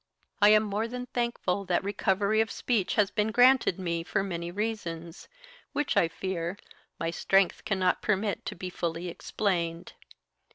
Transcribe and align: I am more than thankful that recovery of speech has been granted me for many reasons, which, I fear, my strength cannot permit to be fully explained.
I 0.41 0.49
am 0.49 0.63
more 0.63 0.87
than 0.87 1.05
thankful 1.05 1.63
that 1.65 1.83
recovery 1.83 2.41
of 2.41 2.49
speech 2.49 2.95
has 2.95 3.11
been 3.11 3.27
granted 3.29 3.77
me 3.77 4.03
for 4.03 4.23
many 4.23 4.49
reasons, 4.49 5.27
which, 5.73 5.95
I 5.95 6.07
fear, 6.07 6.57
my 6.99 7.11
strength 7.11 7.63
cannot 7.65 8.01
permit 8.01 8.43
to 8.47 8.55
be 8.55 8.71
fully 8.71 9.09
explained. 9.09 9.93